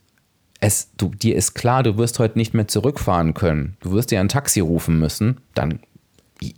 es, 0.62 0.90
du, 0.97 1.09
dir 1.09 1.35
ist 1.35 1.54
klar, 1.54 1.83
du 1.83 1.99
wirst 1.99 2.21
heute 2.21 2.38
nicht 2.38 2.54
mehr 2.54 2.69
zurückfahren 2.69 3.35
können, 3.35 3.76
du 3.81 3.90
wirst 3.90 4.12
dir 4.12 4.21
ein 4.21 4.28
Taxi 4.28 4.61
rufen 4.61 4.97
müssen, 4.97 5.40
dann, 5.54 5.81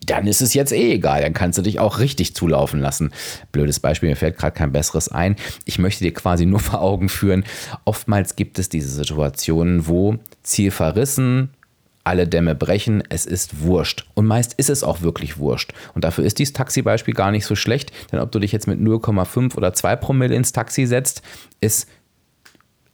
dann 0.04 0.26
ist 0.26 0.42
es 0.42 0.52
jetzt 0.52 0.72
eh 0.72 0.92
egal, 0.92 1.22
dann 1.22 1.32
kannst 1.32 1.56
du 1.56 1.62
dich 1.62 1.80
auch 1.80 2.00
richtig 2.00 2.34
zulaufen 2.34 2.80
lassen. 2.80 3.12
Blödes 3.50 3.80
Beispiel, 3.80 4.10
mir 4.10 4.16
fällt 4.16 4.36
gerade 4.36 4.54
kein 4.54 4.72
besseres 4.72 5.08
ein. 5.08 5.36
Ich 5.64 5.78
möchte 5.78 6.04
dir 6.04 6.12
quasi 6.12 6.44
nur 6.44 6.60
vor 6.60 6.82
Augen 6.82 7.08
führen, 7.08 7.44
oftmals 7.86 8.36
gibt 8.36 8.58
es 8.58 8.68
diese 8.68 8.90
Situationen, 8.90 9.88
wo 9.88 10.16
Ziel 10.42 10.70
verrissen, 10.70 11.48
alle 12.06 12.28
Dämme 12.28 12.54
brechen, 12.54 13.02
es 13.08 13.24
ist 13.24 13.62
wurscht. 13.62 14.06
Und 14.12 14.26
meist 14.26 14.52
ist 14.58 14.68
es 14.68 14.84
auch 14.84 15.00
wirklich 15.00 15.38
wurscht. 15.38 15.72
Und 15.94 16.04
dafür 16.04 16.24
ist 16.24 16.38
dieses 16.38 16.52
Taxi-Beispiel 16.52 17.14
gar 17.14 17.30
nicht 17.30 17.46
so 17.46 17.56
schlecht, 17.56 17.90
denn 18.12 18.20
ob 18.20 18.30
du 18.30 18.38
dich 18.38 18.52
jetzt 18.52 18.66
mit 18.66 18.78
0,5 18.78 19.56
oder 19.56 19.72
2 19.72 19.96
Promille 19.96 20.34
ins 20.34 20.52
Taxi 20.52 20.84
setzt, 20.84 21.22
ist 21.62 21.88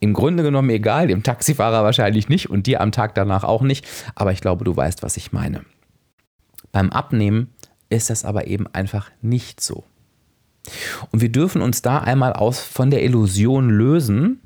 im 0.01 0.13
Grunde 0.13 0.43
genommen 0.43 0.71
egal, 0.71 1.07
dem 1.07 1.23
Taxifahrer 1.23 1.83
wahrscheinlich 1.83 2.27
nicht 2.27 2.49
und 2.49 2.67
dir 2.67 2.81
am 2.81 2.91
Tag 2.91 3.15
danach 3.15 3.43
auch 3.43 3.61
nicht, 3.61 3.87
aber 4.15 4.33
ich 4.33 4.41
glaube, 4.41 4.65
du 4.65 4.75
weißt, 4.75 5.03
was 5.03 5.15
ich 5.15 5.31
meine. 5.31 5.61
Beim 6.71 6.89
Abnehmen 6.89 7.49
ist 7.89 8.09
das 8.09 8.25
aber 8.25 8.47
eben 8.47 8.65
einfach 8.73 9.11
nicht 9.21 9.61
so. 9.61 9.83
Und 11.11 11.21
wir 11.21 11.29
dürfen 11.29 11.61
uns 11.61 11.83
da 11.83 11.99
einmal 11.99 12.33
aus 12.33 12.61
von 12.61 12.89
der 12.89 13.03
Illusion 13.03 13.69
lösen 13.69 14.41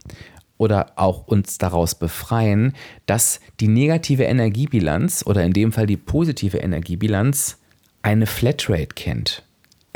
oder 0.58 0.92
auch 0.98 1.26
uns 1.28 1.58
daraus 1.58 1.96
befreien, 1.96 2.74
dass 3.06 3.40
die 3.62 3.68
negative 3.70 4.24
Energiebilanz 4.24 5.24
oder 5.26 5.44
in 5.44 5.54
dem 5.54 5.72
Fall 5.72 5.88
die 5.88 5.98
positive 5.98 6.58
Energiebilanz 6.58 7.60
eine 8.02 8.28
Flatrate 8.28 8.94
kennt. 8.96 9.45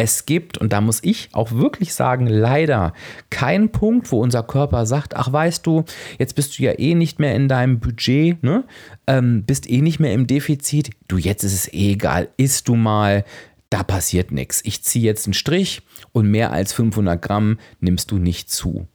Es 0.01 0.25
gibt, 0.25 0.57
und 0.57 0.71
da 0.71 0.79
muss 0.79 1.03
ich 1.03 1.27
auch 1.33 1.51
wirklich 1.51 1.93
sagen, 1.93 2.25
leider 2.25 2.93
keinen 3.29 3.67
Punkt, 3.73 4.13
wo 4.13 4.21
unser 4.21 4.43
Körper 4.43 4.85
sagt, 4.85 5.13
ach 5.13 5.33
weißt 5.33 5.67
du, 5.67 5.83
jetzt 6.17 6.35
bist 6.35 6.57
du 6.57 6.63
ja 6.63 6.79
eh 6.79 6.95
nicht 6.95 7.19
mehr 7.19 7.35
in 7.35 7.49
deinem 7.49 7.81
Budget, 7.81 8.41
ne? 8.41 8.63
Ähm, 9.07 9.43
bist 9.43 9.69
eh 9.69 9.81
nicht 9.81 9.99
mehr 9.99 10.13
im 10.13 10.25
Defizit, 10.25 10.91
du 11.09 11.17
jetzt 11.17 11.43
ist 11.43 11.53
es 11.53 11.73
eh 11.73 11.91
egal, 11.91 12.29
isst 12.37 12.69
du 12.69 12.75
mal, 12.75 13.25
da 13.69 13.83
passiert 13.83 14.31
nichts. 14.31 14.61
Ich 14.63 14.85
ziehe 14.85 15.03
jetzt 15.03 15.27
einen 15.27 15.33
Strich 15.33 15.81
und 16.13 16.31
mehr 16.31 16.53
als 16.53 16.71
500 16.71 17.21
Gramm 17.21 17.59
nimmst 17.81 18.09
du 18.11 18.19
nicht 18.19 18.49
zu. 18.49 18.87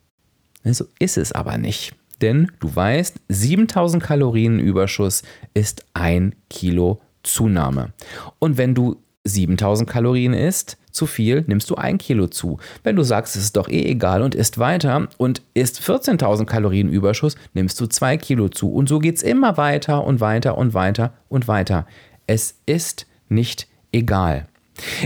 So 0.64 0.86
ist 0.98 1.18
es 1.18 1.32
aber 1.32 1.58
nicht. 1.58 1.94
Denn 2.22 2.50
du 2.60 2.74
weißt, 2.74 3.20
7000 3.28 4.02
Kalorien 4.02 4.58
Überschuss 4.58 5.22
ist 5.52 5.84
ein 5.92 6.34
Kilo 6.48 7.02
Zunahme. 7.22 7.92
Und 8.38 8.56
wenn 8.56 8.74
du 8.74 9.04
7000 9.24 9.88
Kalorien 9.88 10.34
isst, 10.34 10.76
zu 10.90 11.06
viel, 11.06 11.44
nimmst 11.46 11.68
du 11.70 11.74
ein 11.74 11.98
Kilo 11.98 12.28
zu. 12.28 12.58
Wenn 12.84 12.94
du 12.94 13.02
sagst, 13.02 13.34
es 13.36 13.42
ist 13.42 13.56
doch 13.56 13.68
eh 13.68 13.82
egal 13.82 14.22
und 14.22 14.34
isst 14.34 14.58
weiter 14.58 15.08
und 15.16 15.42
isst 15.54 15.80
14.000 15.80 16.44
Kalorien 16.44 16.88
Überschuss, 16.88 17.36
nimmst 17.52 17.80
du 17.80 17.86
zwei 17.86 18.16
Kilo 18.16 18.48
zu. 18.48 18.72
Und 18.72 18.88
so 18.88 19.00
geht 19.00 19.16
es 19.16 19.22
immer 19.22 19.56
weiter 19.56 20.04
und 20.04 20.20
weiter 20.20 20.56
und 20.56 20.72
weiter 20.72 21.12
und 21.28 21.48
weiter. 21.48 21.86
Es 22.26 22.56
ist 22.66 23.06
nicht 23.28 23.66
egal. 23.92 24.46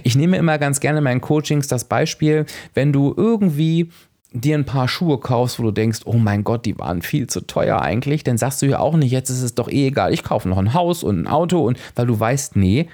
Ich 0.02 0.16
nehme 0.16 0.36
immer 0.36 0.58
ganz 0.58 0.80
gerne 0.80 0.98
in 0.98 1.04
meinen 1.04 1.20
Coachings 1.20 1.68
das 1.68 1.84
Beispiel, 1.84 2.46
wenn 2.74 2.92
du 2.92 3.14
irgendwie 3.16 3.90
dir 4.32 4.56
ein 4.56 4.64
paar 4.64 4.88
Schuhe 4.88 5.18
kaufst, 5.18 5.58
wo 5.58 5.62
du 5.62 5.70
denkst, 5.70 6.00
oh 6.04 6.14
mein 6.14 6.44
Gott, 6.44 6.66
die 6.66 6.78
waren 6.78 7.00
viel 7.02 7.28
zu 7.28 7.46
teuer 7.46 7.80
eigentlich, 7.80 8.24
dann 8.24 8.36
sagst 8.36 8.60
du 8.60 8.66
ja 8.66 8.78
auch 8.78 8.96
nicht, 8.96 9.10
jetzt 9.10 9.30
ist 9.30 9.42
es 9.42 9.54
doch 9.54 9.68
eh 9.68 9.86
egal, 9.86 10.12
ich 10.12 10.22
kaufe 10.22 10.48
noch 10.48 10.58
ein 10.58 10.74
Haus 10.74 11.02
und 11.02 11.20
ein 11.20 11.26
Auto 11.26 11.66
und 11.66 11.78
weil 11.94 12.06
du 12.06 12.18
weißt, 12.18 12.56
nee, 12.56 12.88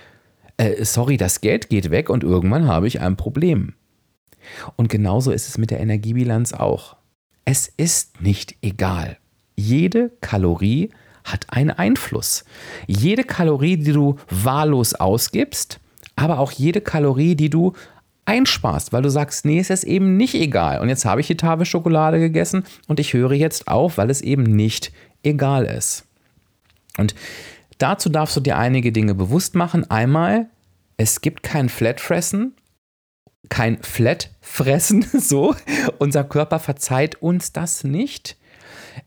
äh, 0.56 0.84
sorry, 0.84 1.16
das 1.16 1.40
Geld 1.40 1.68
geht 1.68 1.90
weg 1.90 2.10
und 2.10 2.22
irgendwann 2.22 2.66
habe 2.66 2.86
ich 2.86 3.00
ein 3.00 3.16
Problem. 3.16 3.74
Und 4.76 4.88
genauso 4.88 5.30
ist 5.30 5.48
es 5.48 5.58
mit 5.58 5.70
der 5.70 5.80
Energiebilanz 5.80 6.52
auch. 6.52 6.96
Es 7.44 7.68
ist 7.68 8.20
nicht 8.20 8.56
egal. 8.62 9.18
Jede 9.56 10.10
Kalorie 10.20 10.90
hat 11.24 11.46
einen 11.48 11.70
Einfluss. 11.70 12.44
Jede 12.86 13.24
Kalorie, 13.24 13.76
die 13.76 13.92
du 13.92 14.16
wahllos 14.30 14.94
ausgibst, 14.94 15.80
aber 16.16 16.38
auch 16.38 16.52
jede 16.52 16.80
Kalorie, 16.80 17.34
die 17.34 17.50
du 17.50 17.72
einsparst, 18.26 18.92
weil 18.92 19.02
du 19.02 19.10
sagst, 19.10 19.44
nee, 19.44 19.58
es 19.58 19.70
ist 19.70 19.84
eben 19.84 20.16
nicht 20.16 20.34
egal. 20.34 20.80
Und 20.80 20.88
jetzt 20.88 21.04
habe 21.04 21.20
ich 21.20 21.26
die 21.26 21.36
Tafel 21.36 21.66
Schokolade 21.66 22.18
gegessen 22.18 22.64
und 22.86 23.00
ich 23.00 23.12
höre 23.12 23.32
jetzt 23.32 23.68
auf, 23.68 23.98
weil 23.98 24.10
es 24.10 24.20
eben 24.20 24.44
nicht 24.44 24.92
egal 25.22 25.64
ist. 25.64 26.06
Und 26.96 27.14
Dazu 27.78 28.08
darfst 28.08 28.36
du 28.36 28.40
dir 28.40 28.56
einige 28.56 28.92
Dinge 28.92 29.14
bewusst 29.14 29.54
machen. 29.54 29.90
Einmal, 29.90 30.48
es 30.96 31.20
gibt 31.20 31.42
kein 31.42 31.68
Flatfressen, 31.68 32.54
kein 33.48 33.82
Flatfressen, 33.82 35.02
so. 35.12 35.54
Unser 35.98 36.24
Körper 36.24 36.58
verzeiht 36.58 37.20
uns 37.22 37.52
das 37.52 37.84
nicht. 37.84 38.36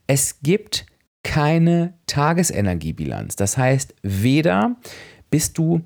Es 0.06 0.40
gibt 0.42 0.86
keine 1.24 1.94
Tagesenergiebilanz. 2.08 3.36
Das 3.36 3.58
heißt, 3.58 3.96
weder 4.02 4.78
bist 5.30 5.58
du 5.58 5.82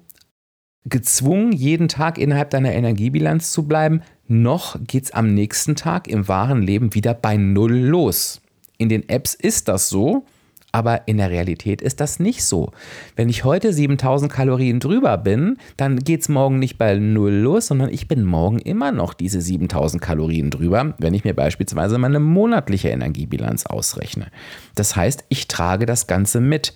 gezwungen, 0.86 1.52
jeden 1.52 1.88
Tag 1.88 2.18
innerhalb 2.18 2.50
deiner 2.50 2.74
Energiebilanz 2.74 3.52
zu 3.52 3.68
bleiben, 3.68 4.02
noch 4.28 4.78
geht 4.86 5.06
es 5.06 5.12
am 5.12 5.34
nächsten 5.34 5.76
Tag 5.76 6.08
im 6.08 6.28
wahren 6.28 6.62
Leben 6.62 6.94
wieder 6.94 7.14
bei 7.14 7.38
Null 7.38 7.74
los. 7.74 8.42
In 8.78 8.90
den 8.90 9.08
Apps 9.10 9.34
ist 9.34 9.68
das 9.68 9.90
so, 9.90 10.26
aber 10.72 11.08
in 11.08 11.18
der 11.18 11.30
Realität 11.30 11.82
ist 11.82 12.00
das 12.00 12.20
nicht 12.20 12.44
so. 12.44 12.72
Wenn 13.16 13.30
ich 13.30 13.44
heute 13.44 13.74
7000 13.74 14.32
Kalorien 14.32 14.80
drüber 14.80 15.18
bin, 15.18 15.58
dann 15.78 16.00
geht 16.00 16.22
es 16.22 16.30
morgen 16.30 16.60
nicht 16.60 16.78
bei 16.78 16.96
Null 16.96 17.34
los, 17.34 17.68
sondern 17.68 17.90
ich 17.90 18.08
bin 18.08 18.24
morgen 18.24 18.60
immer 18.60 18.92
noch 18.92 19.14
diese 19.14 19.42
7000 19.42 20.02
Kalorien 20.02 20.50
drüber, 20.50 20.94
wenn 20.98 21.14
ich 21.14 21.24
mir 21.24 21.34
beispielsweise 21.34 21.98
meine 21.98 22.20
monatliche 22.20 22.90
Energiebilanz 22.90 23.66
ausrechne. 23.66 24.28
Das 24.76 24.96
heißt, 24.96 25.26
ich 25.30 25.48
trage 25.48 25.86
das 25.86 26.08
Ganze 26.08 26.40
mit. 26.40 26.74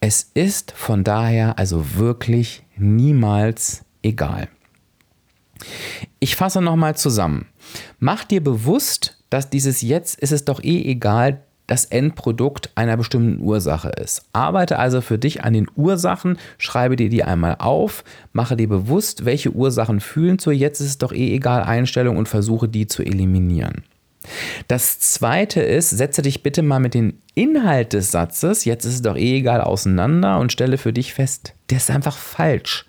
Es 0.00 0.30
ist 0.34 0.72
von 0.72 1.04
daher 1.04 1.58
also 1.58 1.96
wirklich 1.96 2.64
niemals 2.76 3.84
egal. 4.02 4.48
Ich 6.18 6.36
fasse 6.36 6.60
nochmal 6.60 6.96
zusammen. 6.96 7.46
Mach 7.98 8.24
dir 8.24 8.42
bewusst, 8.42 9.22
dass 9.30 9.48
dieses 9.48 9.80
Jetzt 9.80 10.18
ist 10.18 10.32
es 10.32 10.44
doch 10.44 10.62
eh 10.62 10.82
egal, 10.82 11.44
das 11.72 11.86
Endprodukt 11.86 12.68
einer 12.74 12.98
bestimmten 12.98 13.42
Ursache 13.42 13.88
ist. 13.88 14.26
Arbeite 14.34 14.78
also 14.78 15.00
für 15.00 15.16
dich 15.16 15.42
an 15.42 15.54
den 15.54 15.68
Ursachen, 15.74 16.36
schreibe 16.58 16.96
dir 16.96 17.08
die 17.08 17.24
einmal 17.24 17.56
auf, 17.60 18.04
mache 18.34 18.58
dir 18.58 18.68
bewusst, 18.68 19.24
welche 19.24 19.52
Ursachen 19.52 20.00
fühlen 20.00 20.38
zur 20.38 20.52
Jetzt 20.52 20.80
ist 20.80 20.86
es 20.86 20.98
doch 20.98 21.12
eh 21.12 21.34
egal 21.34 21.62
Einstellung 21.62 22.18
und 22.18 22.28
versuche 22.28 22.68
die 22.68 22.88
zu 22.88 23.02
eliminieren. 23.02 23.84
Das 24.68 25.00
zweite 25.00 25.62
ist, 25.62 25.88
setze 25.88 26.20
dich 26.20 26.42
bitte 26.42 26.62
mal 26.62 26.78
mit 26.78 26.92
dem 26.92 27.14
Inhalt 27.34 27.94
des 27.94 28.10
Satzes, 28.10 28.66
jetzt 28.66 28.84
ist 28.84 28.96
es 28.96 29.02
doch 29.02 29.16
eh 29.16 29.38
egal, 29.38 29.62
auseinander 29.62 30.40
und 30.40 30.52
stelle 30.52 30.76
für 30.76 30.92
dich 30.92 31.14
fest, 31.14 31.54
der 31.70 31.78
ist 31.78 31.90
einfach 31.90 32.18
falsch. 32.18 32.84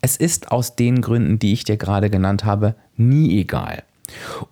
Es 0.00 0.16
ist 0.16 0.50
aus 0.50 0.74
den 0.74 1.02
Gründen, 1.02 1.38
die 1.38 1.52
ich 1.52 1.62
dir 1.62 1.76
gerade 1.76 2.10
genannt 2.10 2.44
habe, 2.44 2.74
nie 2.96 3.38
egal. 3.38 3.84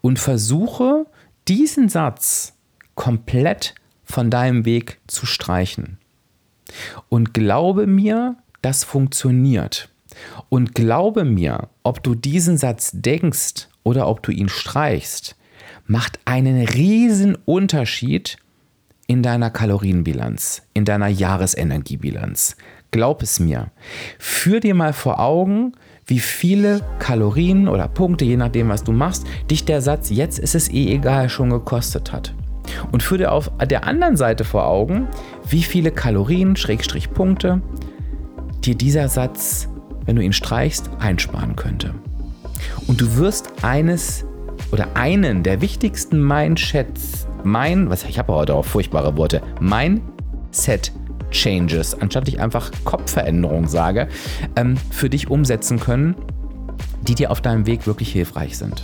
Und 0.03 0.21
versuche 0.21 1.05
diesen 1.49 1.89
Satz 1.89 2.53
komplett 2.95 3.75
von 4.05 4.31
deinem 4.31 4.65
Weg 4.65 5.01
zu 5.07 5.27
streichen. 5.27 5.99
Und 7.09 7.35
glaube 7.35 7.87
mir, 7.87 8.37
das 8.61 8.85
funktioniert. 8.85 9.89
Und 10.49 10.75
glaube 10.75 11.25
mir, 11.25 11.69
ob 11.83 12.03
du 12.03 12.15
diesen 12.15 12.57
Satz 12.57 12.91
denkst 12.95 13.69
oder 13.83 14.09
ob 14.09 14.23
du 14.23 14.33
ihn 14.33 14.49
streichst, 14.49 15.37
macht 15.87 16.21
einen 16.25 16.67
riesen 16.67 17.37
Unterschied 17.45 18.37
in 19.07 19.23
deiner 19.23 19.51
Kalorienbilanz, 19.51 20.63
in 20.75 20.85
deiner 20.85 21.09
Jahresenergiebilanz. 21.09 22.57
Glaub 22.91 23.23
es 23.23 23.41
mir. 23.41 23.71
Führ 24.19 24.61
dir 24.61 24.75
mal 24.75 24.93
vor 24.93 25.19
Augen, 25.19 25.73
wie 26.07 26.21
viele 26.21 26.85
Kalorien 26.99 27.69
oder 27.69 27.89
Punkte, 27.89 28.25
je 28.25 28.37
nachdem, 28.37 28.69
was 28.69 28.85
du 28.85 28.93
machst, 28.93 29.27
dich 29.51 29.65
der 29.65 29.81
Satz, 29.81 30.11
jetzt 30.11 30.39
ist 30.39 30.55
es 30.55 30.69
eh 30.69 30.95
egal, 30.95 31.29
schon 31.29 31.51
gekostet 31.51 32.13
hat. 32.13 32.35
Und 32.91 33.03
führ 33.03 33.19
dir 33.19 33.33
auf 33.33 33.51
der 33.65 33.87
anderen 33.87 34.17
Seite 34.17 34.45
vor 34.45 34.67
Augen, 34.67 35.09
wie 35.49 35.63
viele 35.63 35.91
Kalorien, 35.91 36.57
Schrägstrich 36.57 37.11
Punkte, 37.11 37.61
dir 38.65 38.75
dieser 38.75 39.09
Satz, 39.09 39.69
wenn 40.05 40.17
du 40.17 40.23
ihn 40.23 40.33
streichst, 40.33 40.91
einsparen 40.99 41.57
könnte. 41.57 41.95
Und 42.87 43.01
du 43.01 43.17
wirst 43.17 43.65
eines 43.65 44.25
oder 44.71 44.89
einen 44.95 45.43
der 45.43 45.61
wichtigsten 45.61 46.25
Mindsets, 46.25 47.27
mein, 47.45 47.91
was 47.91 48.05
ich 48.05 48.19
habe 48.19 48.33
heute 48.33 48.55
auch 48.55 48.65
furchtbare 48.65 49.17
Worte, 49.17 49.43
Mindset 49.61 50.93
Changes, 51.31 52.01
anstatt 52.01 52.29
ich 52.29 52.41
einfach 52.41 52.71
Kopfveränderung 52.85 53.67
sage, 53.67 54.09
ähm, 54.55 54.77
für 54.91 55.09
dich 55.09 55.31
umsetzen 55.31 55.81
können, 55.81 56.15
die 57.01 57.15
dir 57.15 57.31
auf 57.31 57.41
deinem 57.41 57.67
Weg 57.67 57.87
wirklich 57.87 58.13
hilfreich 58.13 58.59
sind. 58.59 58.83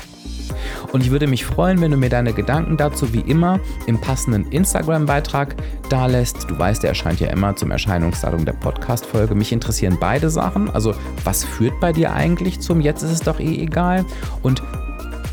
Und 0.92 1.02
ich 1.02 1.10
würde 1.10 1.26
mich 1.26 1.44
freuen, 1.44 1.80
wenn 1.80 1.90
du 1.90 1.96
mir 1.96 2.08
deine 2.08 2.32
Gedanken 2.32 2.76
dazu 2.76 3.12
wie 3.12 3.20
immer 3.20 3.60
im 3.86 4.00
passenden 4.00 4.50
Instagram-Beitrag 4.50 5.54
da 5.88 6.06
lässt. 6.06 6.50
Du 6.50 6.58
weißt, 6.58 6.82
der 6.82 6.90
erscheint 6.90 7.20
ja 7.20 7.28
immer 7.28 7.56
zum 7.56 7.70
Erscheinungsdatum 7.70 8.44
der 8.44 8.52
Podcast-Folge. 8.52 9.34
Mich 9.34 9.52
interessieren 9.52 9.98
beide 10.00 10.30
Sachen. 10.30 10.70
Also, 10.70 10.94
was 11.24 11.44
führt 11.44 11.78
bei 11.80 11.92
dir 11.92 12.12
eigentlich 12.12 12.60
zum 12.60 12.80
Jetzt 12.80 13.02
ist 13.02 13.10
es 13.10 13.20
doch 13.20 13.40
eh 13.40 13.62
egal? 13.62 14.04
Und 14.42 14.62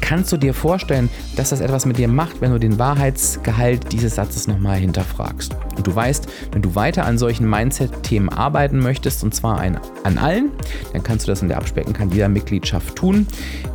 Kannst 0.06 0.32
du 0.32 0.38
dir 0.38 0.54
vorstellen, 0.54 1.10
dass 1.36 1.50
das 1.50 1.62
etwas 1.62 1.88
mit 1.88 1.98
dir 1.98 2.08
macht, 2.08 2.40
wenn 2.40 2.52
du 2.52 2.60
den 2.60 2.78
Wahrheitsgehalt 2.78 3.92
dieses 3.92 4.14
Satzes 4.14 4.48
nochmal 4.48 4.78
hinterfragst? 4.78 5.56
Und 5.76 5.88
du 5.88 5.96
weißt, 5.96 6.28
wenn 6.52 6.62
du 6.62 6.76
weiter 6.76 7.06
an 7.06 7.18
solchen 7.18 7.50
Mindset-Themen 7.50 8.30
arbeiten 8.30 8.78
möchtest, 8.78 9.24
und 9.24 9.34
zwar 9.34 9.58
ein, 9.58 9.80
an 10.04 10.20
allen, 10.20 10.52
dann 10.94 11.02
kannst 11.02 11.26
du 11.26 11.32
das 11.32 11.42
in 11.42 11.48
der 11.48 11.58
Abspecken-Kann-Jeder-Mitgliedschaft 11.58 12.96
tun. 12.96 13.26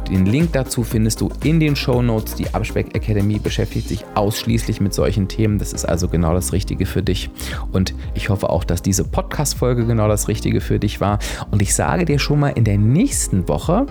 Den 0.09 0.25
Link 0.25 0.53
dazu 0.53 0.85
findest 0.85 1.21
du 1.21 1.31
in 1.43 1.59
den 1.59 1.75
Show 1.75 2.01
Notes. 2.01 2.37
Die 2.37 2.55
Abspeck 2.55 2.95
Academy 2.95 3.41
beschäftigt 3.41 3.89
sich 3.89 4.05
ausschließlich 4.15 4.81
mit 4.81 4.95
solchen 4.95 5.27
Themen. 5.27 5.59
Das 5.59 5.73
ist 5.73 5.85
also 5.85 6.07
genau 6.07 6.33
das 6.33 6.53
Richtige 6.53 6.87
für 6.87 7.03
dich. 7.03 7.31
Und 7.73 7.93
ich 8.15 8.29
hoffe 8.29 8.51
auch, 8.51 8.63
dass 8.63 8.83
diese 8.83 9.03
Podcast-Folge 9.03 9.85
genau 9.85 10.07
das 10.07 10.29
Richtige 10.29 10.61
für 10.61 10.79
dich 10.79 11.01
war. 11.01 11.19
Und 11.51 11.61
ich 11.61 11.75
sage 11.75 12.05
dir 12.05 12.21
schon 12.21 12.39
mal, 12.39 12.51
in 12.51 12.63
der 12.63 12.79
nächsten 12.79 13.49
Woche 13.49 13.87